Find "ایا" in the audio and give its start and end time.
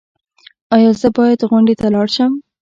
0.75-0.91